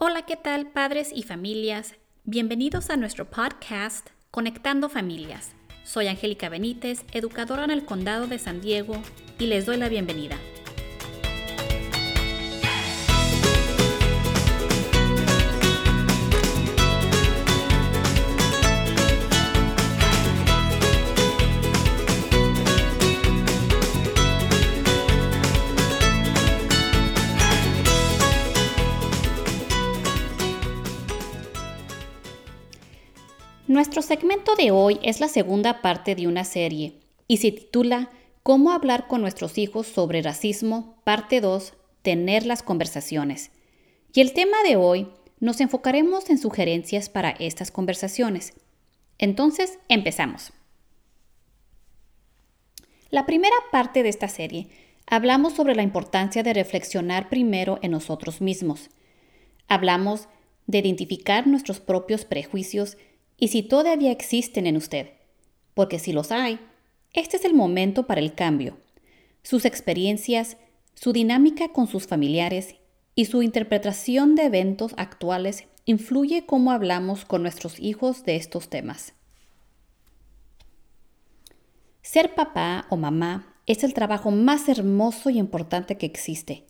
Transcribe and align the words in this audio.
Hola, 0.00 0.22
¿qué 0.22 0.36
tal 0.36 0.68
padres 0.68 1.10
y 1.12 1.24
familias? 1.24 1.96
Bienvenidos 2.22 2.88
a 2.88 2.96
nuestro 2.96 3.28
podcast 3.28 4.10
Conectando 4.30 4.88
Familias. 4.88 5.56
Soy 5.82 6.06
Angélica 6.06 6.48
Benítez, 6.48 7.04
educadora 7.10 7.64
en 7.64 7.72
el 7.72 7.84
Condado 7.84 8.28
de 8.28 8.38
San 8.38 8.60
Diego, 8.60 9.02
y 9.40 9.46
les 9.46 9.66
doy 9.66 9.76
la 9.76 9.88
bienvenida. 9.88 10.36
Nuestro 33.68 34.00
segmento 34.00 34.56
de 34.56 34.70
hoy 34.70 34.98
es 35.02 35.20
la 35.20 35.28
segunda 35.28 35.82
parte 35.82 36.14
de 36.14 36.26
una 36.26 36.44
serie 36.44 37.00
y 37.26 37.36
se 37.36 37.52
titula 37.52 38.08
Cómo 38.42 38.72
hablar 38.72 39.08
con 39.08 39.20
nuestros 39.20 39.58
hijos 39.58 39.86
sobre 39.86 40.22
racismo, 40.22 40.96
parte 41.04 41.42
2, 41.42 41.74
tener 42.00 42.46
las 42.46 42.62
conversaciones. 42.62 43.50
Y 44.14 44.22
el 44.22 44.32
tema 44.32 44.56
de 44.66 44.76
hoy 44.76 45.12
nos 45.38 45.60
enfocaremos 45.60 46.30
en 46.30 46.38
sugerencias 46.38 47.10
para 47.10 47.28
estas 47.28 47.70
conversaciones. 47.70 48.54
Entonces, 49.18 49.78
empezamos. 49.90 50.50
La 53.10 53.26
primera 53.26 53.56
parte 53.70 54.02
de 54.02 54.08
esta 54.08 54.28
serie 54.28 54.68
hablamos 55.04 55.52
sobre 55.52 55.74
la 55.74 55.82
importancia 55.82 56.42
de 56.42 56.54
reflexionar 56.54 57.28
primero 57.28 57.78
en 57.82 57.90
nosotros 57.90 58.40
mismos. 58.40 58.88
Hablamos 59.68 60.26
de 60.66 60.78
identificar 60.78 61.46
nuestros 61.46 61.80
propios 61.80 62.24
prejuicios 62.24 62.96
y 63.38 63.48
si 63.48 63.62
todavía 63.62 64.10
existen 64.10 64.66
en 64.66 64.76
usted, 64.76 65.10
porque 65.74 65.98
si 65.98 66.12
los 66.12 66.32
hay, 66.32 66.58
este 67.14 67.36
es 67.36 67.44
el 67.44 67.54
momento 67.54 68.06
para 68.06 68.20
el 68.20 68.34
cambio. 68.34 68.78
Sus 69.42 69.64
experiencias, 69.64 70.56
su 70.94 71.12
dinámica 71.12 71.68
con 71.68 71.86
sus 71.86 72.06
familiares 72.06 72.74
y 73.14 73.26
su 73.26 73.42
interpretación 73.42 74.34
de 74.34 74.44
eventos 74.44 74.92
actuales 74.96 75.64
influye 75.84 76.44
cómo 76.44 76.72
hablamos 76.72 77.24
con 77.24 77.42
nuestros 77.42 77.78
hijos 77.80 78.24
de 78.24 78.36
estos 78.36 78.68
temas. 78.68 79.14
Ser 82.02 82.34
papá 82.34 82.86
o 82.90 82.96
mamá 82.96 83.54
es 83.66 83.84
el 83.84 83.94
trabajo 83.94 84.30
más 84.30 84.68
hermoso 84.68 85.30
y 85.30 85.38
importante 85.38 85.96
que 85.96 86.06
existe. 86.06 86.64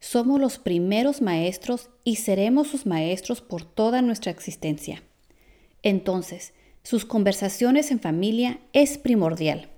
Somos 0.00 0.40
los 0.40 0.58
primeros 0.58 1.20
maestros 1.20 1.90
y 2.04 2.16
seremos 2.16 2.68
sus 2.68 2.86
maestros 2.86 3.40
por 3.40 3.64
toda 3.64 4.02
nuestra 4.02 4.30
existencia. 4.30 5.02
Entonces, 5.82 6.52
sus 6.82 7.04
conversaciones 7.04 7.90
en 7.90 8.00
familia 8.00 8.60
es 8.72 8.98
primordial. 8.98 9.68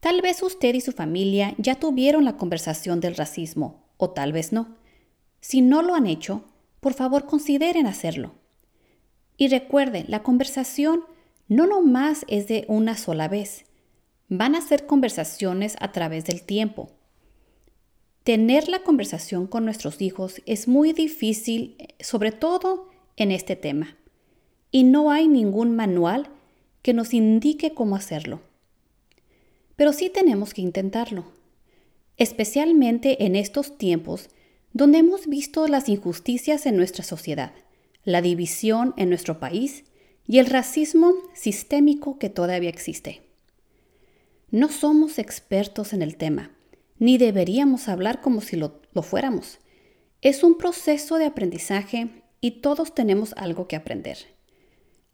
Tal 0.00 0.20
vez 0.20 0.42
usted 0.42 0.74
y 0.74 0.80
su 0.80 0.92
familia 0.92 1.54
ya 1.58 1.76
tuvieron 1.76 2.24
la 2.24 2.36
conversación 2.36 3.00
del 3.00 3.16
racismo, 3.16 3.84
o 3.96 4.10
tal 4.10 4.32
vez 4.32 4.52
no. 4.52 4.76
Si 5.40 5.62
no 5.62 5.82
lo 5.82 5.94
han 5.94 6.06
hecho, 6.06 6.44
por 6.80 6.94
favor 6.94 7.26
consideren 7.26 7.86
hacerlo. 7.86 8.34
Y 9.36 9.48
recuerde, 9.48 10.04
la 10.08 10.22
conversación 10.22 11.04
no 11.48 11.66
nomás 11.66 12.24
es 12.28 12.48
de 12.48 12.64
una 12.68 12.96
sola 12.96 13.28
vez. 13.28 13.64
Van 14.28 14.54
a 14.54 14.60
ser 14.60 14.86
conversaciones 14.86 15.76
a 15.80 15.92
través 15.92 16.24
del 16.24 16.42
tiempo. 16.42 16.90
Tener 18.22 18.68
la 18.68 18.82
conversación 18.82 19.46
con 19.46 19.64
nuestros 19.64 20.00
hijos 20.00 20.40
es 20.46 20.68
muy 20.68 20.92
difícil, 20.92 21.76
sobre 22.00 22.32
todo 22.32 22.88
en 23.16 23.30
este 23.30 23.56
tema 23.56 23.98
y 24.74 24.82
no 24.82 25.12
hay 25.12 25.28
ningún 25.28 25.76
manual 25.76 26.26
que 26.82 26.94
nos 26.94 27.14
indique 27.14 27.74
cómo 27.74 27.94
hacerlo. 27.94 28.40
Pero 29.76 29.92
sí 29.92 30.10
tenemos 30.10 30.52
que 30.52 30.62
intentarlo, 30.62 31.26
especialmente 32.16 33.24
en 33.24 33.36
estos 33.36 33.78
tiempos 33.78 34.30
donde 34.72 34.98
hemos 34.98 35.28
visto 35.28 35.68
las 35.68 35.88
injusticias 35.88 36.66
en 36.66 36.76
nuestra 36.76 37.04
sociedad, 37.04 37.52
la 38.02 38.20
división 38.20 38.94
en 38.96 39.10
nuestro 39.10 39.38
país 39.38 39.84
y 40.26 40.40
el 40.40 40.46
racismo 40.46 41.12
sistémico 41.34 42.18
que 42.18 42.28
todavía 42.28 42.70
existe. 42.70 43.22
No 44.50 44.68
somos 44.72 45.20
expertos 45.20 45.92
en 45.92 46.02
el 46.02 46.16
tema, 46.16 46.50
ni 46.98 47.16
deberíamos 47.16 47.86
hablar 47.86 48.20
como 48.20 48.40
si 48.40 48.56
lo, 48.56 48.80
lo 48.92 49.02
fuéramos. 49.02 49.60
Es 50.20 50.42
un 50.42 50.58
proceso 50.58 51.18
de 51.18 51.26
aprendizaje 51.26 52.08
y 52.40 52.60
todos 52.60 52.92
tenemos 52.92 53.34
algo 53.36 53.68
que 53.68 53.76
aprender. 53.76 54.33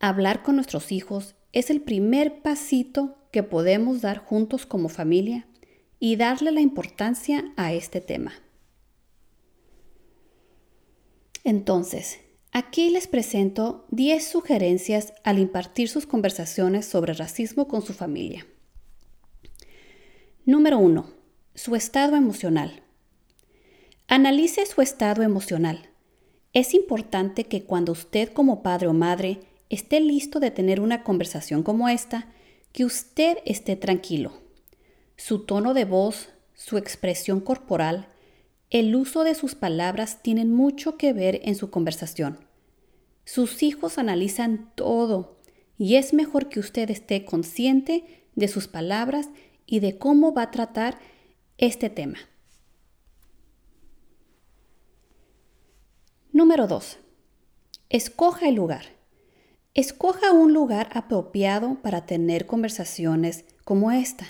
Hablar 0.02 0.42
con 0.42 0.56
nuestros 0.56 0.92
hijos 0.92 1.34
es 1.52 1.68
el 1.68 1.82
primer 1.82 2.40
pasito 2.40 3.18
que 3.30 3.42
podemos 3.42 4.00
dar 4.00 4.16
juntos 4.16 4.64
como 4.64 4.88
familia 4.88 5.46
y 5.98 6.16
darle 6.16 6.52
la 6.52 6.62
importancia 6.62 7.52
a 7.58 7.74
este 7.74 8.00
tema. 8.00 8.32
Entonces, 11.44 12.18
aquí 12.50 12.88
les 12.88 13.08
presento 13.08 13.84
10 13.90 14.26
sugerencias 14.26 15.12
al 15.22 15.38
impartir 15.38 15.90
sus 15.90 16.06
conversaciones 16.06 16.86
sobre 16.86 17.12
racismo 17.12 17.68
con 17.68 17.82
su 17.82 17.92
familia. 17.92 18.46
Número 20.46 20.78
1. 20.78 21.10
Su 21.54 21.76
estado 21.76 22.16
emocional. 22.16 22.82
Analice 24.08 24.64
su 24.64 24.80
estado 24.80 25.22
emocional. 25.22 25.90
Es 26.54 26.72
importante 26.72 27.44
que 27.44 27.64
cuando 27.64 27.92
usted 27.92 28.32
como 28.32 28.62
padre 28.62 28.88
o 28.88 28.94
madre 28.94 29.49
esté 29.70 30.00
listo 30.00 30.40
de 30.40 30.50
tener 30.50 30.80
una 30.80 31.02
conversación 31.02 31.62
como 31.62 31.88
esta, 31.88 32.28
que 32.72 32.84
usted 32.84 33.38
esté 33.46 33.76
tranquilo. 33.76 34.32
Su 35.16 35.46
tono 35.46 35.74
de 35.74 35.84
voz, 35.84 36.28
su 36.54 36.76
expresión 36.76 37.40
corporal, 37.40 38.08
el 38.68 38.94
uso 38.94 39.24
de 39.24 39.34
sus 39.34 39.54
palabras 39.54 40.22
tienen 40.22 40.52
mucho 40.52 40.96
que 40.96 41.12
ver 41.12 41.40
en 41.44 41.54
su 41.54 41.70
conversación. 41.70 42.38
Sus 43.24 43.62
hijos 43.62 43.98
analizan 43.98 44.72
todo 44.74 45.40
y 45.78 45.96
es 45.96 46.12
mejor 46.12 46.48
que 46.48 46.60
usted 46.60 46.90
esté 46.90 47.24
consciente 47.24 48.24
de 48.34 48.48
sus 48.48 48.68
palabras 48.68 49.28
y 49.66 49.80
de 49.80 49.98
cómo 49.98 50.34
va 50.34 50.42
a 50.42 50.50
tratar 50.50 50.98
este 51.58 51.90
tema. 51.90 52.18
Número 56.32 56.66
2. 56.66 56.98
Escoja 57.88 58.48
el 58.48 58.54
lugar. 58.54 58.99
Escoja 59.74 60.32
un 60.32 60.52
lugar 60.52 60.88
apropiado 60.94 61.80
para 61.80 62.04
tener 62.04 62.46
conversaciones 62.46 63.44
como 63.64 63.92
esta, 63.92 64.26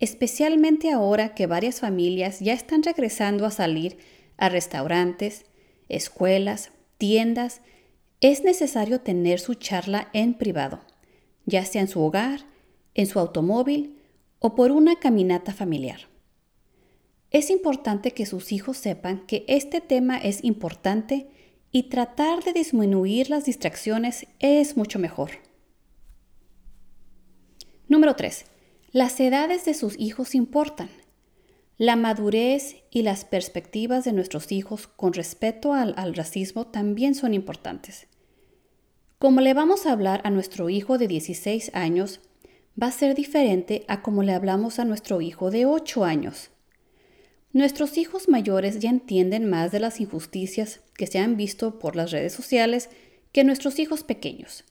especialmente 0.00 0.92
ahora 0.92 1.34
que 1.34 1.46
varias 1.46 1.80
familias 1.80 2.40
ya 2.40 2.52
están 2.52 2.82
regresando 2.82 3.46
a 3.46 3.50
salir 3.50 3.96
a 4.36 4.50
restaurantes, 4.50 5.46
escuelas, 5.88 6.72
tiendas. 6.98 7.62
Es 8.20 8.44
necesario 8.44 9.00
tener 9.00 9.40
su 9.40 9.54
charla 9.54 10.10
en 10.12 10.34
privado, 10.34 10.80
ya 11.46 11.64
sea 11.64 11.80
en 11.80 11.88
su 11.88 12.02
hogar, 12.02 12.40
en 12.94 13.06
su 13.06 13.18
automóvil 13.18 13.98
o 14.40 14.54
por 14.54 14.72
una 14.72 14.96
caminata 14.96 15.54
familiar. 15.54 16.00
Es 17.30 17.48
importante 17.48 18.10
que 18.10 18.26
sus 18.26 18.52
hijos 18.52 18.76
sepan 18.76 19.24
que 19.26 19.46
este 19.48 19.80
tema 19.80 20.18
es 20.18 20.44
importante 20.44 21.28
y 21.72 21.84
tratar 21.84 22.42
de 22.44 22.52
disminuir 22.52 23.30
las 23.30 23.44
distracciones 23.44 24.26
es 24.38 24.76
mucho 24.76 24.98
mejor. 24.98 25.30
Número 27.88 28.16
3. 28.16 28.46
Las 28.92 29.20
edades 29.20 29.64
de 29.64 29.74
sus 29.74 29.98
hijos 29.98 30.34
importan. 30.34 30.88
La 31.78 31.96
madurez 31.96 32.76
y 32.90 33.02
las 33.02 33.24
perspectivas 33.24 34.04
de 34.04 34.12
nuestros 34.12 34.50
hijos 34.50 34.86
con 34.86 35.12
respecto 35.12 35.74
al, 35.74 35.94
al, 35.98 36.14
racismo 36.14 36.66
también 36.66 37.14
son 37.14 37.34
importantes. 37.34 38.06
Como 39.18 39.40
le 39.40 39.54
vamos 39.54 39.86
a 39.86 39.92
hablar 39.92 40.20
a 40.24 40.30
nuestro 40.30 40.70
hijo 40.70 40.98
de 40.98 41.08
16 41.08 41.72
años, 41.74 42.20
va 42.80 42.88
a 42.88 42.92
ser 42.92 43.14
diferente 43.14 43.84
a 43.88 44.02
como 44.02 44.22
le 44.22 44.32
hablamos 44.32 44.78
a 44.78 44.84
nuestro 44.84 45.20
hijo 45.20 45.50
de 45.50 45.66
8 45.66 46.04
años. 46.04 46.50
Nuestros 47.56 47.96
hijos 47.96 48.28
mayores 48.28 48.80
ya 48.80 48.90
entienden 48.90 49.48
más 49.48 49.72
de 49.72 49.80
las 49.80 49.98
injusticias 49.98 50.80
que 50.92 51.06
se 51.06 51.18
han 51.18 51.38
visto 51.38 51.78
por 51.78 51.96
las 51.96 52.10
redes 52.10 52.34
sociales 52.34 52.90
que 53.32 53.44
nuestros 53.44 53.78
hijos 53.78 54.04
pequeños. 54.04 54.64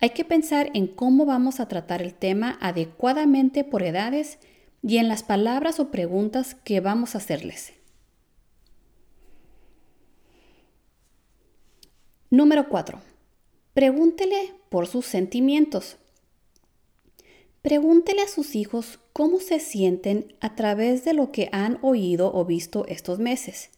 Hay 0.00 0.08
que 0.08 0.24
pensar 0.24 0.70
en 0.72 0.86
cómo 0.86 1.26
vamos 1.26 1.60
a 1.60 1.68
tratar 1.68 2.00
el 2.00 2.14
tema 2.14 2.56
adecuadamente 2.62 3.64
por 3.64 3.82
edades 3.82 4.38
y 4.82 4.96
en 4.96 5.08
las 5.08 5.24
palabras 5.24 5.78
o 5.78 5.90
preguntas 5.90 6.54
que 6.54 6.80
vamos 6.80 7.14
a 7.14 7.18
hacerles. 7.18 7.74
Número 12.30 12.70
4. 12.70 12.98
Pregúntele 13.74 14.54
por 14.70 14.86
sus 14.86 15.04
sentimientos. 15.04 15.98
Pregúntele 17.66 18.22
a 18.22 18.28
sus 18.28 18.54
hijos 18.54 19.00
cómo 19.12 19.40
se 19.40 19.58
sienten 19.58 20.32
a 20.38 20.54
través 20.54 21.04
de 21.04 21.14
lo 21.14 21.32
que 21.32 21.48
han 21.50 21.80
oído 21.82 22.32
o 22.32 22.44
visto 22.44 22.86
estos 22.86 23.18
meses. 23.18 23.70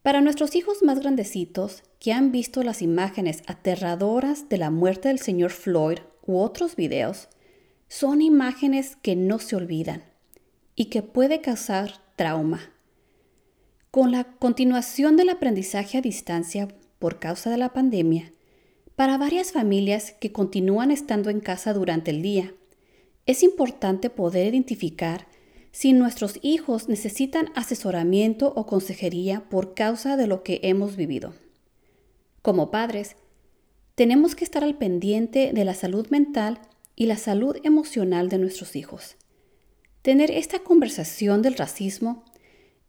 Para 0.00 0.22
nuestros 0.22 0.56
hijos 0.56 0.82
más 0.82 1.00
grandecitos 1.00 1.82
que 2.00 2.14
han 2.14 2.32
visto 2.32 2.62
las 2.62 2.80
imágenes 2.80 3.42
aterradoras 3.46 4.48
de 4.48 4.56
la 4.56 4.70
muerte 4.70 5.08
del 5.08 5.18
señor 5.18 5.50
Floyd 5.50 5.98
u 6.26 6.38
otros 6.38 6.74
videos, 6.74 7.28
son 7.88 8.22
imágenes 8.22 8.96
que 8.96 9.16
no 9.16 9.38
se 9.38 9.54
olvidan 9.54 10.04
y 10.74 10.86
que 10.86 11.02
puede 11.02 11.42
causar 11.42 12.00
trauma. 12.16 12.72
Con 13.90 14.12
la 14.12 14.24
continuación 14.24 15.18
del 15.18 15.28
aprendizaje 15.28 15.98
a 15.98 16.00
distancia 16.00 16.68
por 16.98 17.18
causa 17.18 17.50
de 17.50 17.58
la 17.58 17.74
pandemia, 17.74 18.32
para 18.96 19.18
varias 19.18 19.52
familias 19.52 20.12
que 20.12 20.32
continúan 20.32 20.90
estando 20.90 21.28
en 21.28 21.40
casa 21.40 21.74
durante 21.74 22.10
el 22.10 22.22
día, 22.22 22.54
es 23.26 23.42
importante 23.42 24.10
poder 24.10 24.48
identificar 24.48 25.26
si 25.70 25.92
nuestros 25.92 26.38
hijos 26.42 26.88
necesitan 26.88 27.50
asesoramiento 27.54 28.52
o 28.54 28.66
consejería 28.66 29.48
por 29.48 29.74
causa 29.74 30.16
de 30.16 30.26
lo 30.26 30.42
que 30.42 30.60
hemos 30.62 30.96
vivido. 30.96 31.34
Como 32.42 32.70
padres, 32.70 33.16
tenemos 33.94 34.34
que 34.34 34.44
estar 34.44 34.64
al 34.64 34.76
pendiente 34.76 35.52
de 35.52 35.64
la 35.64 35.74
salud 35.74 36.08
mental 36.08 36.60
y 36.96 37.06
la 37.06 37.16
salud 37.16 37.56
emocional 37.62 38.28
de 38.28 38.38
nuestros 38.38 38.76
hijos. 38.76 39.16
Tener 40.02 40.30
esta 40.30 40.58
conversación 40.58 41.42
del 41.42 41.54
racismo 41.54 42.24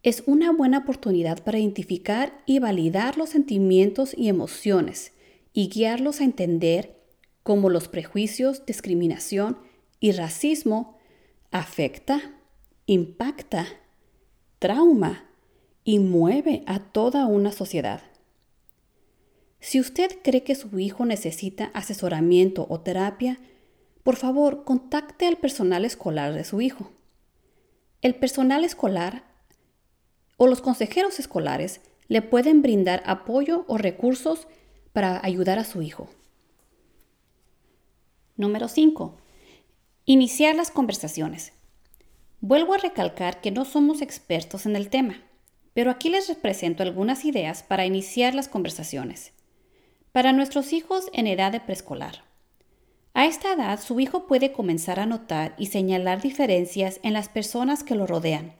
es 0.02 0.22
una 0.26 0.52
buena 0.52 0.78
oportunidad 0.78 1.42
para 1.42 1.58
identificar 1.58 2.42
y 2.44 2.58
validar 2.58 3.16
los 3.16 3.30
sentimientos 3.30 4.14
y 4.16 4.28
emociones 4.28 5.12
y 5.54 5.68
guiarlos 5.68 6.20
a 6.20 6.24
entender 6.24 7.00
cómo 7.42 7.70
los 7.70 7.88
prejuicios, 7.88 8.66
discriminación 8.66 9.58
y 10.04 10.12
racismo 10.12 10.98
afecta, 11.50 12.20
impacta, 12.84 13.66
trauma 14.58 15.24
y 15.82 15.98
mueve 15.98 16.62
a 16.66 16.78
toda 16.78 17.24
una 17.24 17.52
sociedad. 17.52 18.02
Si 19.60 19.80
usted 19.80 20.18
cree 20.22 20.44
que 20.44 20.56
su 20.56 20.78
hijo 20.78 21.06
necesita 21.06 21.70
asesoramiento 21.72 22.66
o 22.68 22.80
terapia, 22.80 23.38
por 24.02 24.16
favor 24.16 24.64
contacte 24.64 25.26
al 25.26 25.38
personal 25.38 25.86
escolar 25.86 26.34
de 26.34 26.44
su 26.44 26.60
hijo. 26.60 26.90
El 28.02 28.14
personal 28.14 28.62
escolar 28.62 29.24
o 30.36 30.46
los 30.46 30.60
consejeros 30.60 31.18
escolares 31.18 31.80
le 32.08 32.20
pueden 32.20 32.60
brindar 32.60 33.02
apoyo 33.06 33.64
o 33.68 33.78
recursos 33.78 34.48
para 34.92 35.24
ayudar 35.24 35.58
a 35.58 35.64
su 35.64 35.80
hijo. 35.80 36.10
Número 38.36 38.68
5. 38.68 39.23
Iniciar 40.06 40.54
las 40.54 40.70
conversaciones. 40.70 41.54
Vuelvo 42.42 42.74
a 42.74 42.76
recalcar 42.76 43.40
que 43.40 43.50
no 43.50 43.64
somos 43.64 44.02
expertos 44.02 44.66
en 44.66 44.76
el 44.76 44.90
tema, 44.90 45.22
pero 45.72 45.90
aquí 45.90 46.10
les 46.10 46.26
presento 46.36 46.82
algunas 46.82 47.24
ideas 47.24 47.62
para 47.62 47.86
iniciar 47.86 48.34
las 48.34 48.48
conversaciones. 48.48 49.32
Para 50.12 50.34
nuestros 50.34 50.74
hijos 50.74 51.06
en 51.14 51.26
edad 51.26 51.52
de 51.52 51.60
preescolar. 51.60 52.22
A 53.14 53.24
esta 53.24 53.54
edad 53.54 53.80
su 53.80 53.98
hijo 53.98 54.26
puede 54.26 54.52
comenzar 54.52 55.00
a 55.00 55.06
notar 55.06 55.54
y 55.56 55.66
señalar 55.68 56.20
diferencias 56.20 57.00
en 57.02 57.14
las 57.14 57.30
personas 57.30 57.82
que 57.82 57.94
lo 57.94 58.06
rodean, 58.06 58.52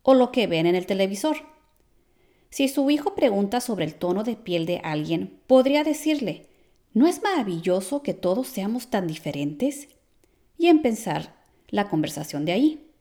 o 0.00 0.14
lo 0.14 0.32
que 0.32 0.46
ven 0.46 0.64
en 0.64 0.76
el 0.76 0.86
televisor. 0.86 1.36
Si 2.48 2.68
su 2.68 2.88
hijo 2.90 3.14
pregunta 3.14 3.60
sobre 3.60 3.84
el 3.84 3.96
tono 3.96 4.24
de 4.24 4.34
piel 4.34 4.64
de 4.64 4.78
alguien, 4.78 5.42
podría 5.46 5.84
decirle, 5.84 6.46
¿no 6.94 7.06
es 7.06 7.22
maravilloso 7.22 8.02
que 8.02 8.14
todos 8.14 8.48
seamos 8.48 8.88
tan 8.88 9.06
diferentes? 9.06 9.88
Y 10.60 10.66
empezar 10.66 11.34
la 11.68 11.88
conversación 11.88 12.44
de 12.44 12.52
ahí. 12.52 12.92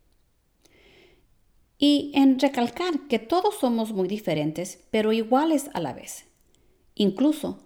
Y 1.78 2.14
en 2.16 2.40
recalcar 2.40 3.10
que 3.10 3.20
todos 3.20 3.60
somos 3.60 3.92
muy 3.92 4.08
diferentes, 4.08 4.80
pero 4.92 5.12
iguales 5.12 5.70
a 5.74 5.82
la 5.82 5.92
vez. 5.92 6.28
Incluso 6.96 7.60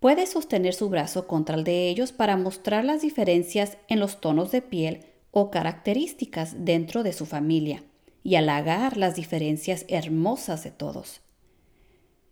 puede 0.00 0.24
sostener 0.24 0.72
su 0.72 0.88
brazo 0.88 1.26
contra 1.26 1.56
el 1.56 1.64
de 1.64 1.90
ellos 1.90 2.10
para 2.10 2.38
mostrar 2.38 2.86
las 2.86 3.02
diferencias 3.02 3.76
en 3.88 4.00
los 4.00 4.18
tonos 4.18 4.50
de 4.50 4.62
piel 4.62 5.04
o 5.30 5.50
características 5.50 6.64
dentro 6.64 7.02
de 7.02 7.12
su 7.12 7.26
familia 7.26 7.84
y 8.22 8.36
halagar 8.36 8.96
las 8.96 9.14
diferencias 9.14 9.84
hermosas 9.88 10.64
de 10.64 10.70
todos. 10.70 11.20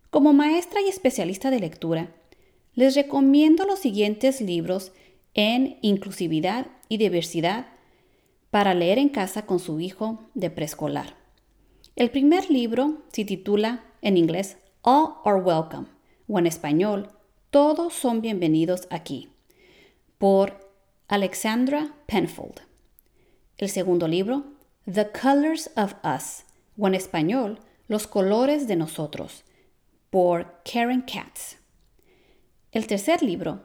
Como 0.09 0.33
maestra 0.33 0.81
y 0.81 0.89
especialista 0.89 1.51
de 1.51 1.59
lectura, 1.59 2.15
les 2.73 2.95
recomiendo 2.95 3.67
los 3.67 3.77
siguientes 3.77 4.41
libros 4.41 4.93
en 5.35 5.77
inclusividad 5.81 6.67
y 6.93 6.97
diversidad 6.97 7.65
para 8.51 8.75
leer 8.75 8.99
en 8.99 9.09
casa 9.09 9.47
con 9.47 9.57
su 9.57 9.79
hijo 9.79 10.29
de 10.35 10.51
preescolar. 10.51 11.15
El 11.95 12.11
primer 12.11 12.51
libro 12.51 13.01
se 13.11 13.25
titula 13.25 13.83
en 14.03 14.15
inglés 14.15 14.57
All 14.83 15.15
Are 15.25 15.41
Welcome 15.41 15.87
o 16.27 16.37
en 16.37 16.45
español 16.45 17.09
Todos 17.49 17.95
son 17.95 18.21
bienvenidos 18.21 18.87
aquí 18.91 19.29
por 20.19 20.71
Alexandra 21.07 21.95
Penfold. 22.05 22.61
El 23.57 23.69
segundo 23.69 24.07
libro 24.07 24.43
The 24.85 25.09
Colors 25.11 25.71
of 25.75 25.95
Us, 26.03 26.43
o 26.77 26.87
en 26.87 26.93
español, 26.93 27.59
Los 27.87 28.05
colores 28.05 28.67
de 28.67 28.75
nosotros, 28.75 29.45
por 30.11 30.61
Karen 30.63 31.01
Katz. 31.01 31.57
El 32.71 32.85
tercer 32.85 33.23
libro, 33.23 33.63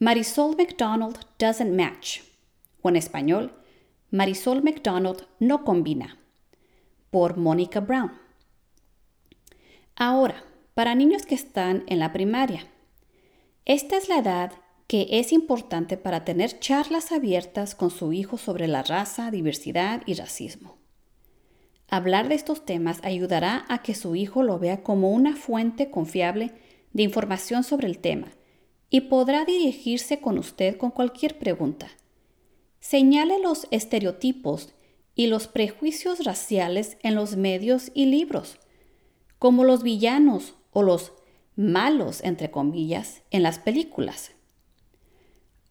Marisol 0.00 0.54
McDonald 0.56 1.18
Doesn't 1.40 1.74
Match, 1.74 2.20
o 2.82 2.88
en 2.88 2.94
español, 2.94 3.52
Marisol 4.12 4.62
McDonald 4.62 5.26
no 5.40 5.64
combina, 5.64 6.20
por 7.10 7.36
Mónica 7.36 7.80
Brown. 7.80 8.12
Ahora, 9.96 10.44
para 10.74 10.94
niños 10.94 11.26
que 11.26 11.34
están 11.34 11.82
en 11.88 11.98
la 11.98 12.12
primaria. 12.12 12.68
Esta 13.64 13.96
es 13.96 14.08
la 14.08 14.18
edad 14.18 14.52
que 14.86 15.08
es 15.10 15.32
importante 15.32 15.96
para 15.96 16.24
tener 16.24 16.60
charlas 16.60 17.10
abiertas 17.10 17.74
con 17.74 17.90
su 17.90 18.12
hijo 18.12 18.38
sobre 18.38 18.68
la 18.68 18.84
raza, 18.84 19.32
diversidad 19.32 20.02
y 20.06 20.14
racismo. 20.14 20.78
Hablar 21.88 22.28
de 22.28 22.36
estos 22.36 22.64
temas 22.64 23.00
ayudará 23.02 23.64
a 23.68 23.82
que 23.82 23.96
su 23.96 24.14
hijo 24.14 24.44
lo 24.44 24.60
vea 24.60 24.84
como 24.84 25.10
una 25.10 25.34
fuente 25.34 25.90
confiable 25.90 26.52
de 26.92 27.02
información 27.02 27.64
sobre 27.64 27.88
el 27.88 27.98
tema 27.98 28.28
y 28.90 29.02
podrá 29.02 29.44
dirigirse 29.44 30.20
con 30.20 30.38
usted 30.38 30.76
con 30.76 30.90
cualquier 30.90 31.38
pregunta. 31.38 31.88
Señale 32.80 33.38
los 33.38 33.66
estereotipos 33.70 34.74
y 35.14 35.26
los 35.26 35.48
prejuicios 35.48 36.24
raciales 36.24 36.96
en 37.02 37.14
los 37.14 37.36
medios 37.36 37.90
y 37.92 38.06
libros, 38.06 38.58
como 39.38 39.64
los 39.64 39.82
villanos 39.82 40.54
o 40.72 40.82
los 40.82 41.12
malos, 41.56 42.22
entre 42.22 42.50
comillas, 42.50 43.22
en 43.30 43.42
las 43.42 43.58
películas. 43.58 44.32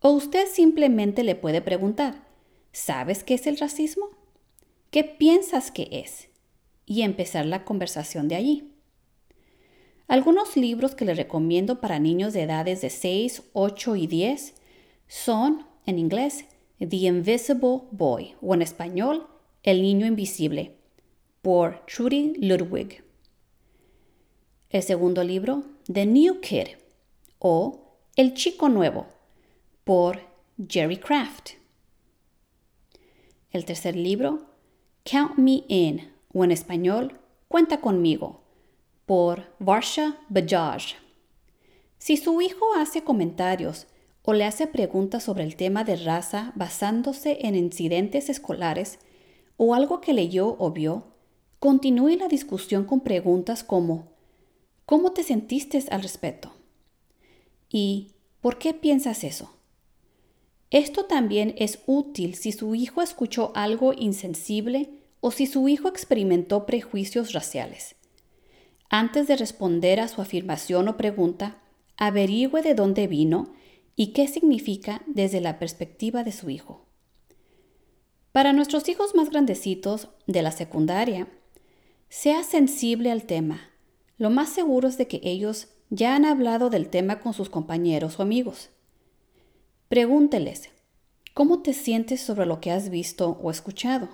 O 0.01 0.11
usted 0.11 0.47
simplemente 0.47 1.23
le 1.23 1.35
puede 1.35 1.61
preguntar, 1.61 2.27
¿sabes 2.71 3.23
qué 3.23 3.33
es 3.35 3.47
el 3.47 3.57
racismo? 3.57 4.09
¿Qué 4.91 5.03
piensas 5.03 5.71
que 5.71 5.87
es? 5.91 6.29
Y 6.85 7.01
empezar 7.01 7.45
la 7.45 7.65
conversación 7.65 8.27
de 8.27 8.35
allí. 8.35 8.76
Algunos 10.07 10.55
libros 10.55 10.95
que 10.95 11.03
le 11.03 11.13
recomiendo 11.13 11.81
para 11.81 11.99
niños 11.99 12.33
de 12.33 12.43
edades 12.43 12.81
de 12.81 12.89
6, 12.89 13.43
8 13.51 13.95
y 13.97 14.07
10 14.07 14.53
son, 15.07 15.65
en 15.85 15.99
inglés, 15.99 16.45
The 16.79 16.95
Invisible 16.95 17.81
Boy 17.91 18.35
o 18.41 18.53
en 18.53 18.61
español, 18.61 19.27
El 19.63 19.81
Niño 19.81 20.05
Invisible, 20.05 20.77
por 21.41 21.85
Trudy 21.85 22.35
Ludwig. 22.37 23.03
El 24.69 24.83
segundo 24.83 25.23
libro, 25.23 25.63
The 25.91 26.05
New 26.05 26.39
Kid 26.39 26.67
o 27.39 27.97
El 28.15 28.33
Chico 28.33 28.69
Nuevo, 28.69 29.07
por 29.83 30.21
Jerry 30.69 30.97
Craft. 30.97 31.51
El 33.51 33.65
tercer 33.65 33.95
libro, 33.95 34.45
Count 35.03 35.37
Me 35.37 35.63
In, 35.67 36.11
o 36.33 36.43
en 36.43 36.51
español, 36.51 37.19
Cuenta 37.47 37.79
conmigo, 37.79 38.41
por 39.07 39.45
Varsha 39.57 40.17
Bajaj. 40.27 40.95
Si 41.97 42.17
su 42.17 42.41
hijo 42.41 42.65
hace 42.75 43.05
comentarios 43.05 43.87
o 44.21 44.33
le 44.33 44.43
hace 44.43 44.67
preguntas 44.67 45.23
sobre 45.23 45.45
el 45.45 45.55
tema 45.55 45.85
de 45.85 45.95
raza 45.95 46.51
basándose 46.55 47.37
en 47.47 47.55
incidentes 47.55 48.29
escolares 48.29 48.99
o 49.55 49.73
algo 49.73 50.01
que 50.01 50.11
leyó 50.11 50.57
o 50.59 50.71
vio, 50.71 51.05
continúe 51.59 52.17
la 52.17 52.27
discusión 52.27 52.83
con 52.83 52.99
preguntas 52.99 53.63
como 53.63 54.09
¿Cómo 54.85 55.13
te 55.13 55.23
sentiste 55.23 55.81
al 55.89 56.01
respecto? 56.01 56.51
¿Y 57.69 58.11
por 58.41 58.57
qué 58.57 58.73
piensas 58.73 59.23
eso? 59.23 59.53
Esto 60.69 61.05
también 61.05 61.55
es 61.57 61.79
útil 61.85 62.35
si 62.35 62.51
su 62.51 62.75
hijo 62.75 63.01
escuchó 63.01 63.53
algo 63.55 63.93
insensible 63.93 64.89
o 65.21 65.31
si 65.31 65.45
su 65.47 65.69
hijo 65.69 65.87
experimentó 65.87 66.65
prejuicios 66.65 67.31
raciales. 67.31 67.95
Antes 68.89 69.27
de 69.27 69.35
responder 69.35 69.99
a 69.99 70.07
su 70.07 70.21
afirmación 70.21 70.87
o 70.87 70.95
pregunta, 70.95 71.57
averigüe 71.97 72.61
de 72.61 72.73
dónde 72.73 73.07
vino 73.07 73.53
y 73.95 74.13
qué 74.13 74.27
significa 74.27 75.01
desde 75.07 75.41
la 75.41 75.59
perspectiva 75.59 76.23
de 76.23 76.31
su 76.31 76.49
hijo. 76.49 76.85
Para 78.31 78.53
nuestros 78.53 78.87
hijos 78.87 79.13
más 79.15 79.29
grandecitos 79.29 80.09
de 80.25 80.41
la 80.41 80.51
secundaria, 80.51 81.27
sea 82.07 82.43
sensible 82.43 83.11
al 83.11 83.23
tema, 83.23 83.71
lo 84.17 84.29
más 84.29 84.49
seguro 84.49 84.87
es 84.87 84.97
de 84.97 85.07
que 85.07 85.19
ellos 85.23 85.67
ya 85.89 86.15
han 86.15 86.23
hablado 86.23 86.69
del 86.69 86.89
tema 86.89 87.19
con 87.19 87.33
sus 87.33 87.49
compañeros 87.49 88.19
o 88.19 88.23
amigos. 88.23 88.69
Pregúnteles, 89.89 90.69
¿cómo 91.33 91.61
te 91.61 91.73
sientes 91.73 92.21
sobre 92.21 92.45
lo 92.45 92.61
que 92.61 92.71
has 92.71 92.89
visto 92.89 93.37
o 93.41 93.51
escuchado? 93.51 94.09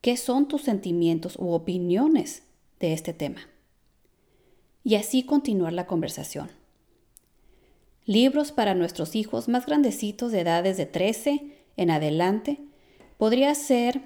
¿Qué 0.00 0.16
son 0.16 0.46
tus 0.46 0.62
sentimientos 0.62 1.36
u 1.38 1.50
opiniones 1.52 2.44
de 2.82 2.92
este 2.92 3.14
tema? 3.14 3.48
Y 4.84 4.96
así 4.96 5.22
continuar 5.22 5.72
la 5.72 5.86
conversación. 5.86 6.50
Libros 8.04 8.50
para 8.50 8.74
nuestros 8.74 9.14
hijos 9.14 9.48
más 9.48 9.64
grandecitos 9.64 10.32
de 10.32 10.40
edades 10.40 10.76
de 10.76 10.86
13 10.86 11.56
en 11.76 11.90
adelante 11.90 12.58
podría 13.16 13.54
ser 13.54 14.02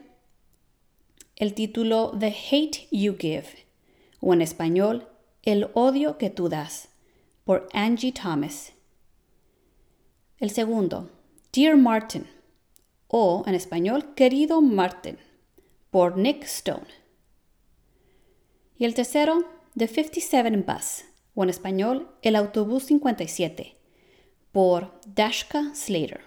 el 1.34 1.54
título 1.54 2.12
The 2.18 2.34
Hate 2.50 2.88
You 2.90 3.16
Give 3.18 3.48
o 4.20 4.34
en 4.34 4.42
español 4.42 5.08
El 5.42 5.70
odio 5.72 6.18
que 6.18 6.28
tú 6.28 6.48
das 6.50 6.90
por 7.44 7.68
Angie 7.72 8.12
Thomas. 8.12 8.74
El 10.38 10.50
segundo, 10.50 11.10
Dear 11.52 11.78
Martin 11.78 12.26
o 13.08 13.44
en 13.46 13.54
español 13.54 14.14
Querido 14.14 14.60
Martin 14.60 15.16
por 15.90 16.18
Nick 16.18 16.44
Stone. 16.44 17.05
Y 18.78 18.84
el 18.84 18.94
tercero, 18.94 19.44
The 19.76 19.88
57 19.88 20.56
Bus 20.66 21.04
o 21.34 21.44
en 21.44 21.50
español 21.50 22.08
El 22.22 22.36
autobús 22.36 22.84
57 22.84 23.76
por 24.52 25.00
Dashka 25.06 25.74
Slater. 25.74 26.20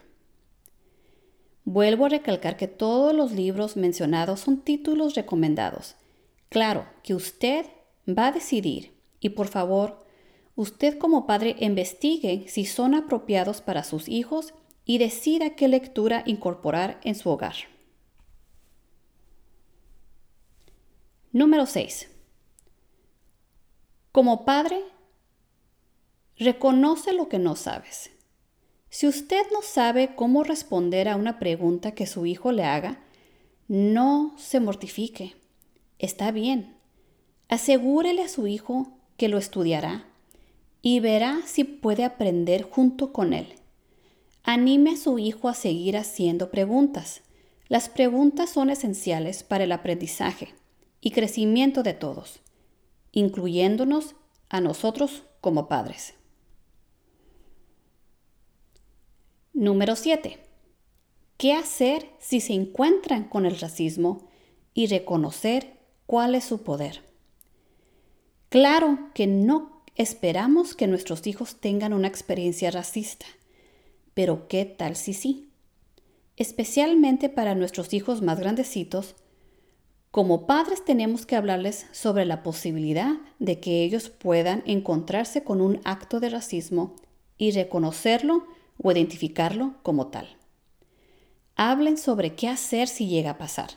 Vuelvo 1.63 2.05
a 2.05 2.09
recalcar 2.09 2.57
que 2.57 2.67
todos 2.67 3.13
los 3.13 3.31
libros 3.31 3.75
mencionados 3.75 4.39
son 4.39 4.61
títulos 4.61 5.15
recomendados. 5.15 5.95
Claro 6.49 6.87
que 7.03 7.13
usted 7.13 7.65
va 8.07 8.27
a 8.27 8.31
decidir 8.31 8.93
y 9.19 9.29
por 9.29 9.47
favor, 9.47 10.05
usted 10.55 10.97
como 10.97 11.27
padre 11.27 11.55
investigue 11.59 12.45
si 12.47 12.65
son 12.65 12.95
apropiados 12.95 13.61
para 13.61 13.83
sus 13.83 14.07
hijos 14.09 14.53
y 14.85 14.97
decida 14.97 15.51
qué 15.51 15.67
lectura 15.67 16.23
incorporar 16.25 16.99
en 17.03 17.13
su 17.13 17.29
hogar. 17.29 17.55
Número 21.31 21.67
6. 21.67 22.18
Como 24.11 24.43
padre, 24.43 24.81
reconoce 26.35 27.13
lo 27.13 27.29
que 27.29 27.37
no 27.37 27.55
sabes. 27.55 28.09
Si 28.89 29.07
usted 29.07 29.43
no 29.53 29.61
sabe 29.61 30.15
cómo 30.15 30.43
responder 30.43 31.07
a 31.07 31.15
una 31.15 31.37
pregunta 31.37 31.91
que 31.91 32.07
su 32.07 32.25
hijo 32.25 32.51
le 32.51 32.63
haga, 32.63 33.03
no 33.67 34.33
se 34.37 34.59
mortifique. 34.59 35.35
Está 35.99 36.31
bien. 36.31 36.75
Asegúrele 37.49 38.23
a 38.23 38.29
su 38.29 38.47
hijo 38.47 38.91
que 39.15 39.27
lo 39.27 39.37
estudiará 39.37 40.05
y 40.81 40.99
verá 41.01 41.41
si 41.45 41.63
puede 41.63 42.03
aprender 42.03 42.63
junto 42.63 43.13
con 43.13 43.33
él. 43.33 43.53
Anime 44.41 44.91
a 44.91 44.97
su 44.97 45.19
hijo 45.19 45.49
a 45.49 45.53
seguir 45.53 45.97
haciendo 45.97 46.49
preguntas. 46.49 47.21
Las 47.67 47.89
preguntas 47.89 48.49
son 48.49 48.71
esenciales 48.71 49.43
para 49.43 49.65
el 49.65 49.71
aprendizaje 49.71 50.55
y 50.99 51.11
crecimiento 51.11 51.83
de 51.83 51.93
todos, 51.93 52.39
incluyéndonos 53.11 54.15
a 54.49 54.61
nosotros 54.61 55.23
como 55.41 55.67
padres. 55.67 56.13
Número 59.53 59.95
7. 59.95 60.39
¿Qué 61.37 61.53
hacer 61.53 62.09
si 62.19 62.41
se 62.41 62.53
encuentran 62.53 63.25
con 63.25 63.45
el 63.45 63.59
racismo 63.59 64.29
y 64.73 64.87
reconocer 64.87 65.77
cuál 66.05 66.35
es 66.35 66.43
su 66.43 66.63
poder? 66.63 67.03
Claro 68.49 69.09
que 69.13 69.27
no 69.27 69.83
esperamos 69.95 70.75
que 70.75 70.87
nuestros 70.87 71.27
hijos 71.27 71.59
tengan 71.59 71.93
una 71.93 72.07
experiencia 72.07 72.71
racista, 72.71 73.25
pero 74.13 74.47
¿qué 74.47 74.65
tal 74.65 74.95
si 74.95 75.13
sí? 75.13 75.49
Especialmente 76.35 77.29
para 77.29 77.53
nuestros 77.53 77.93
hijos 77.93 78.21
más 78.21 78.39
grandecitos, 78.39 79.15
como 80.11 80.47
padres 80.47 80.83
tenemos 80.83 81.25
que 81.25 81.35
hablarles 81.35 81.85
sobre 81.91 82.25
la 82.25 82.41
posibilidad 82.41 83.13
de 83.37 83.59
que 83.59 83.83
ellos 83.83 84.09
puedan 84.09 84.63
encontrarse 84.65 85.43
con 85.43 85.61
un 85.61 85.79
acto 85.83 86.19
de 86.19 86.29
racismo 86.29 86.95
y 87.37 87.51
reconocerlo 87.51 88.47
o 88.81 88.91
identificarlo 88.91 89.75
como 89.83 90.07
tal. 90.07 90.37
Hablen 91.55 91.97
sobre 91.97 92.35
qué 92.35 92.47
hacer 92.47 92.87
si 92.87 93.07
llega 93.07 93.31
a 93.31 93.37
pasar. 93.37 93.69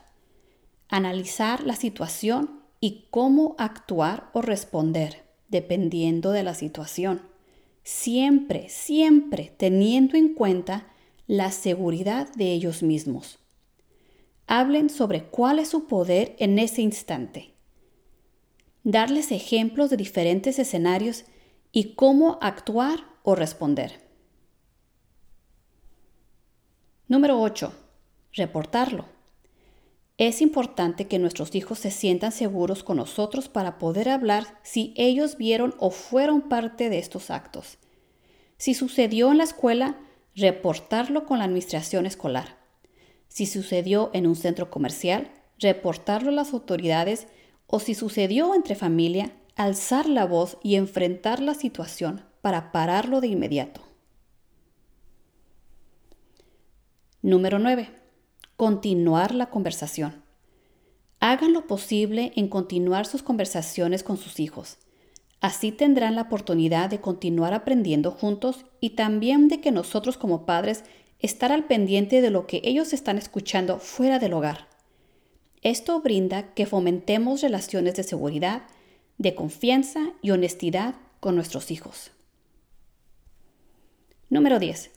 Analizar 0.88 1.64
la 1.64 1.76
situación 1.76 2.62
y 2.80 3.06
cómo 3.10 3.54
actuar 3.58 4.30
o 4.32 4.40
responder 4.40 5.24
dependiendo 5.48 6.32
de 6.32 6.42
la 6.42 6.54
situación. 6.54 7.22
Siempre, 7.82 8.68
siempre 8.68 9.52
teniendo 9.56 10.16
en 10.16 10.34
cuenta 10.34 10.86
la 11.26 11.50
seguridad 11.50 12.32
de 12.34 12.52
ellos 12.52 12.82
mismos. 12.82 13.41
Hablen 14.54 14.90
sobre 14.90 15.24
cuál 15.24 15.58
es 15.58 15.68
su 15.68 15.86
poder 15.86 16.36
en 16.38 16.58
ese 16.58 16.82
instante. 16.82 17.54
Darles 18.84 19.32
ejemplos 19.32 19.88
de 19.88 19.96
diferentes 19.96 20.58
escenarios 20.58 21.24
y 21.72 21.94
cómo 21.94 22.36
actuar 22.42 22.98
o 23.22 23.34
responder. 23.34 24.06
Número 27.08 27.40
8. 27.40 27.72
Reportarlo. 28.34 29.06
Es 30.18 30.42
importante 30.42 31.08
que 31.08 31.18
nuestros 31.18 31.54
hijos 31.54 31.78
se 31.78 31.90
sientan 31.90 32.30
seguros 32.30 32.84
con 32.84 32.98
nosotros 32.98 33.48
para 33.48 33.78
poder 33.78 34.10
hablar 34.10 34.60
si 34.62 34.92
ellos 34.98 35.38
vieron 35.38 35.74
o 35.78 35.90
fueron 35.90 36.50
parte 36.50 36.90
de 36.90 36.98
estos 36.98 37.30
actos. 37.30 37.78
Si 38.58 38.74
sucedió 38.74 39.32
en 39.32 39.38
la 39.38 39.44
escuela, 39.44 39.98
reportarlo 40.36 41.24
con 41.24 41.38
la 41.38 41.46
administración 41.46 42.04
escolar. 42.04 42.61
Si 43.32 43.46
sucedió 43.46 44.10
en 44.12 44.26
un 44.26 44.36
centro 44.36 44.70
comercial, 44.70 45.30
reportarlo 45.58 46.28
a 46.28 46.34
las 46.34 46.52
autoridades 46.52 47.28
o 47.66 47.80
si 47.80 47.94
sucedió 47.94 48.54
entre 48.54 48.74
familia, 48.74 49.32
alzar 49.56 50.06
la 50.06 50.26
voz 50.26 50.58
y 50.62 50.74
enfrentar 50.74 51.40
la 51.40 51.54
situación 51.54 52.26
para 52.42 52.72
pararlo 52.72 53.22
de 53.22 53.28
inmediato. 53.28 53.80
Número 57.22 57.58
9. 57.58 57.88
Continuar 58.56 59.34
la 59.34 59.48
conversación. 59.48 60.22
Hagan 61.18 61.54
lo 61.54 61.66
posible 61.66 62.32
en 62.36 62.48
continuar 62.48 63.06
sus 63.06 63.22
conversaciones 63.22 64.02
con 64.02 64.18
sus 64.18 64.40
hijos. 64.40 64.76
Así 65.40 65.72
tendrán 65.72 66.16
la 66.16 66.22
oportunidad 66.22 66.90
de 66.90 67.00
continuar 67.00 67.54
aprendiendo 67.54 68.10
juntos 68.10 68.66
y 68.78 68.90
también 68.90 69.48
de 69.48 69.62
que 69.62 69.72
nosotros 69.72 70.18
como 70.18 70.44
padres 70.44 70.84
estar 71.22 71.52
al 71.52 71.64
pendiente 71.64 72.20
de 72.20 72.30
lo 72.30 72.46
que 72.46 72.60
ellos 72.64 72.92
están 72.92 73.16
escuchando 73.16 73.78
fuera 73.78 74.18
del 74.18 74.34
hogar. 74.34 74.68
Esto 75.62 76.00
brinda 76.00 76.52
que 76.54 76.66
fomentemos 76.66 77.40
relaciones 77.40 77.94
de 77.94 78.02
seguridad, 78.02 78.62
de 79.18 79.34
confianza 79.34 80.12
y 80.20 80.32
honestidad 80.32 80.96
con 81.20 81.36
nuestros 81.36 81.70
hijos. 81.70 82.10
Número 84.28 84.58
10 84.58 84.90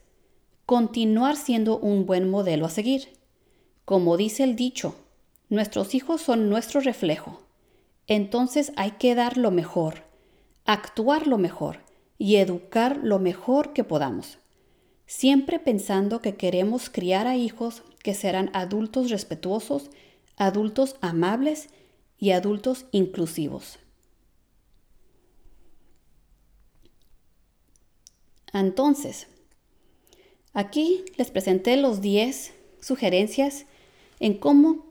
continuar 0.65 1.36
siendo 1.36 1.77
un 1.77 2.05
buen 2.05 2.29
modelo 2.29 2.65
a 2.65 2.70
seguir. 2.70 3.10
Como 3.86 4.17
dice 4.17 4.44
el 4.44 4.55
dicho, 4.55 4.96
nuestros 5.50 5.94
hijos 5.94 6.22
son 6.22 6.50
nuestro 6.50 6.82
reflejo. 6.82 7.41
Entonces 8.08 8.72
hay 8.75 8.91
que 8.91 9.13
dar 9.13 9.38
lo 9.38 9.51
mejor, 9.51 10.03
actuar 10.65 11.27
lo 11.27 11.38
mejor 11.38 11.79
y 12.17 12.38
educar 12.38 13.00
lo 13.03 13.20
mejor 13.20 13.74
que 13.74 13.84
podamos. 13.84 14.39
Siempre 15.05 15.59
pensando 15.59 16.21
que 16.21 16.35
queremos 16.35 16.89
criar 16.89 17.27
a 17.27 17.35
hijos 17.35 17.83
que 18.03 18.13
serán 18.13 18.50
adultos 18.53 19.09
respetuosos, 19.09 19.89
adultos 20.35 20.95
amables 21.01 21.69
y 22.17 22.31
adultos 22.31 22.85
inclusivos. 22.91 23.79
Entonces, 28.53 29.27
Aquí 30.55 31.03
les 31.17 31.31
presenté 31.31 31.75
los 31.75 32.00
10 32.00 32.53
sugerencias 32.79 33.65
en 34.21 34.35
cómo 34.35 34.85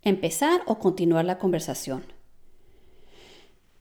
empezar 0.00 0.62
o 0.64 0.78
continuar 0.78 1.26
la 1.26 1.38
conversación. 1.38 2.04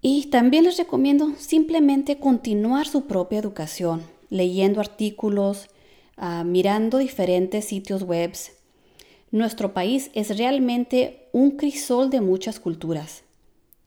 Y 0.01 0.25
también 0.25 0.65
les 0.65 0.75
recomiendo 0.75 1.33
simplemente 1.37 2.19
continuar 2.19 2.87
su 2.87 3.05
propia 3.05 3.39
educación, 3.39 4.03
leyendo 4.33 4.81
artículos, 4.81 5.69
ah, 6.17 6.43
mirando 6.43 6.97
diferentes 6.97 7.65
sitios 7.65 8.03
web. 8.03 8.33
Nuestro 9.31 9.73
país 9.73 10.09
es 10.13 10.37
realmente 10.37 11.29
un 11.31 11.51
crisol 11.51 12.09
de 12.09 12.19
muchas 12.19 12.59
culturas 12.59 13.23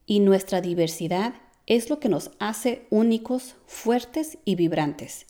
y 0.05 0.19
nuestra 0.21 0.61
diversidad 0.61 1.33
es 1.65 1.89
lo 1.89 1.99
que 1.99 2.09
nos 2.09 2.31
hace 2.39 2.87
únicos, 2.89 3.55
fuertes 3.65 4.37
y 4.45 4.55
vibrantes. 4.55 5.25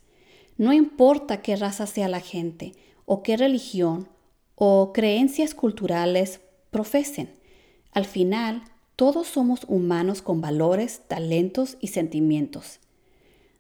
No 0.57 0.71
importa 0.71 1.41
qué 1.41 1.55
raza 1.55 1.87
sea 1.87 2.07
la 2.07 2.19
gente, 2.19 2.73
o 3.05 3.23
qué 3.23 3.37
religión 3.37 4.07
o 4.55 4.91
creencias 4.93 5.55
culturales 5.55 6.41
profesen. 6.71 7.29
Al 7.91 8.05
final, 8.05 8.63
Todos 8.97 9.27
somos 9.27 9.59
humanos 9.67 10.23
con 10.23 10.41
valores, 10.41 11.03
talentos 11.07 11.77
y 11.79 11.89
sentimientos. 11.89 12.79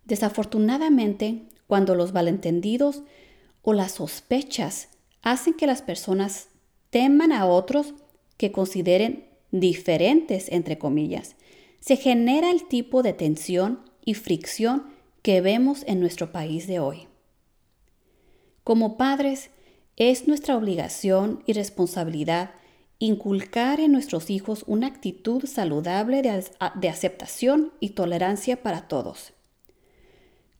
Desafortunadamente, 0.07 1.43
cuando 1.67 1.93
los 1.93 2.13
malentendidos 2.13 3.03
o 3.61 3.73
las 3.73 3.91
sospechas 3.93 4.87
hacen 5.21 5.53
que 5.53 5.67
las 5.67 5.81
personas 5.81 6.47
teman 6.89 7.33
a 7.33 7.45
otros 7.45 7.93
que 8.37 8.53
consideren 8.53 9.27
diferentes, 9.51 10.49
entre 10.49 10.77
comillas, 10.77 11.35
se 11.81 11.97
genera 11.97 12.49
el 12.49 12.67
tipo 12.67 13.03
de 13.03 13.11
tensión 13.11 13.81
y 14.05 14.13
fricción 14.13 14.85
que 15.21 15.41
vemos 15.41 15.83
en 15.87 15.99
nuestro 15.99 16.31
país 16.31 16.67
de 16.67 16.79
hoy. 16.79 17.07
Como 18.63 18.95
padres, 18.95 19.49
es 19.97 20.27
nuestra 20.27 20.55
obligación 20.55 21.43
y 21.45 21.51
responsabilidad 21.53 22.51
inculcar 22.99 23.81
en 23.81 23.91
nuestros 23.91 24.29
hijos 24.29 24.63
una 24.67 24.87
actitud 24.87 25.45
saludable 25.45 26.21
de, 26.21 26.89
aceptación 26.89 27.73
y 27.81 27.89
tolerancia 27.89 28.63
para 28.63 28.87
todos. 28.87 29.33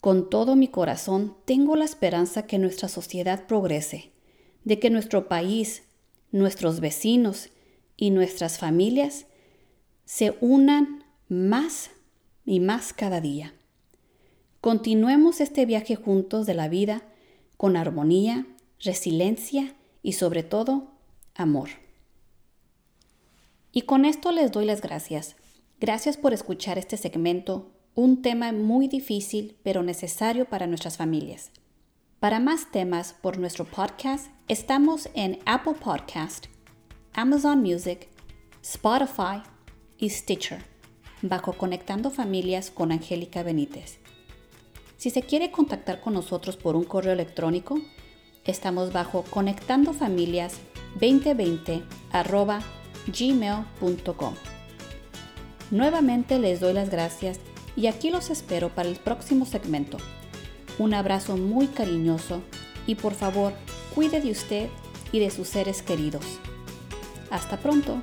Con 0.02 0.30
todo 0.30 0.56
mi 0.56 0.68
corazón 0.68 1.36
tengo 1.46 1.76
la 1.76 1.86
esperanza 1.86 2.46
que 2.46 2.60
nuestra 2.60 2.88
sociedad 2.88 3.48
progrese, 3.48 4.12
de 4.64 4.80
que 4.80 4.90
nuestro 4.90 5.28
país, 5.28 5.84
nuestros 6.32 6.80
vecinos 6.80 7.50
y 7.96 8.12
nuestras 8.12 8.60
familias 8.60 9.26
se 10.06 10.38
unan 10.40 11.04
más 11.30 11.92
y 12.46 12.60
más 12.60 12.94
cada 12.94 13.22
día. 13.22 13.54
Continuemos 14.62 15.42
este 15.42 15.66
viaje 15.66 15.96
juntos 15.96 16.46
de 16.46 16.54
la 16.54 16.70
vida 16.70 17.04
con 17.58 17.76
armonía, 17.76 18.46
resiliencia 18.80 19.76
y 20.04 20.14
sobre 20.14 20.44
todo 20.44 20.92
amor. 21.36 21.70
Y 23.72 23.82
con 23.84 24.06
esto 24.06 24.32
les 24.32 24.52
doy 24.52 24.66
las 24.66 24.82
gracias. 24.82 25.36
Gracias 25.80 26.18
por 26.18 26.34
escuchar 26.34 26.78
este 26.78 26.98
segmento, 26.98 27.72
un 27.98 28.22
tema 28.22 28.52
muy 28.52 28.88
difícil 28.88 29.58
pero 29.64 29.82
necesario 29.82 30.46
para 30.46 30.68
nuestras 30.68 30.98
familias. 30.98 31.50
Para 32.20 32.40
más 32.40 32.70
temas 32.72 33.14
por 33.14 33.40
nuestro 33.40 33.66
podcast, 33.66 34.28
estamos 34.48 35.10
en 35.16 35.40
Apple 35.48 35.74
Podcast, 35.84 36.46
Amazon 37.14 37.64
Music, 37.64 38.08
Spotify 38.62 39.42
y 39.98 40.12
Stitcher, 40.12 40.64
bajo 41.24 41.54
Conectando 41.54 42.12
Familias 42.12 42.70
con 42.70 42.92
Angélica 42.92 43.42
Benítez. 43.42 43.98
Si 44.98 45.10
se 45.10 45.24
quiere 45.24 45.50
contactar 45.50 46.00
con 46.00 46.14
nosotros 46.14 46.56
por 46.56 46.76
un 46.76 46.84
correo 46.84 47.14
electrónico, 47.14 47.80
estamos 48.46 48.94
bajo 48.94 49.24
conectandofamilias2020 49.32 51.82
gmail.com. 53.08 54.36
Nuevamente 55.72 56.38
les 56.38 56.60
doy 56.60 56.74
las 56.74 56.92
gracias 56.92 57.40
y 57.78 57.86
aquí 57.86 58.10
los 58.10 58.32
espero 58.32 58.70
para 58.70 58.90
el 58.90 58.98
próximo 58.98 59.46
segmento. 59.46 59.98
Un 60.80 60.96
abrazo 60.96 61.38
muy 61.38 61.68
cariñoso 61.68 62.42
y 62.88 62.96
por 62.96 63.14
favor 63.14 63.54
cuide 63.96 64.20
de 64.20 64.32
usted 64.32 64.70
y 65.12 65.20
de 65.20 65.30
sus 65.30 65.48
seres 65.48 65.84
queridos. 65.84 66.26
Hasta 67.30 67.58
pronto. 67.58 68.02